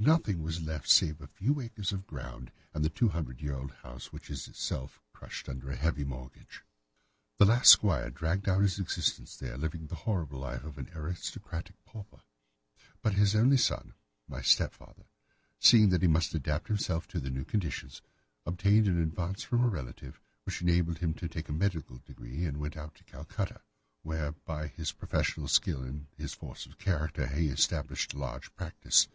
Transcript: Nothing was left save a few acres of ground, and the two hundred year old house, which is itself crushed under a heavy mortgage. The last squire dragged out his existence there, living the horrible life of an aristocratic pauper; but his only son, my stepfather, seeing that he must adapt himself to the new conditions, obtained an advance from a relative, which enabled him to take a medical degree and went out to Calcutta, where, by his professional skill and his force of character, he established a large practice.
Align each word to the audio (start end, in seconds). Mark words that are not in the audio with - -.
Nothing 0.00 0.42
was 0.42 0.62
left 0.62 0.88
save 0.90 1.20
a 1.20 1.28
few 1.28 1.60
acres 1.60 1.92
of 1.92 2.08
ground, 2.08 2.50
and 2.74 2.84
the 2.84 2.88
two 2.90 3.10
hundred 3.10 3.40
year 3.40 3.54
old 3.54 3.70
house, 3.70 4.12
which 4.12 4.28
is 4.30 4.48
itself 4.48 5.00
crushed 5.12 5.48
under 5.48 5.70
a 5.70 5.76
heavy 5.76 6.02
mortgage. 6.02 6.64
The 7.38 7.44
last 7.44 7.70
squire 7.70 8.10
dragged 8.10 8.48
out 8.48 8.62
his 8.62 8.80
existence 8.80 9.36
there, 9.36 9.56
living 9.56 9.86
the 9.86 9.94
horrible 9.94 10.40
life 10.40 10.64
of 10.64 10.76
an 10.78 10.90
aristocratic 10.92 11.76
pauper; 11.84 12.22
but 13.00 13.14
his 13.14 13.36
only 13.36 13.56
son, 13.58 13.94
my 14.26 14.42
stepfather, 14.42 15.04
seeing 15.60 15.90
that 15.90 16.02
he 16.02 16.08
must 16.08 16.34
adapt 16.34 16.66
himself 16.66 17.06
to 17.06 17.20
the 17.20 17.30
new 17.30 17.44
conditions, 17.44 18.02
obtained 18.44 18.88
an 18.88 19.00
advance 19.00 19.44
from 19.44 19.62
a 19.62 19.68
relative, 19.68 20.20
which 20.42 20.62
enabled 20.62 20.98
him 20.98 21.14
to 21.14 21.28
take 21.28 21.48
a 21.48 21.52
medical 21.52 21.98
degree 21.98 22.44
and 22.44 22.56
went 22.56 22.76
out 22.76 22.96
to 22.96 23.04
Calcutta, 23.04 23.60
where, 24.02 24.32
by 24.32 24.66
his 24.66 24.90
professional 24.90 25.46
skill 25.46 25.82
and 25.84 26.08
his 26.16 26.34
force 26.34 26.66
of 26.66 26.76
character, 26.76 27.28
he 27.28 27.46
established 27.50 28.14
a 28.14 28.18
large 28.18 28.52
practice. 28.56 29.06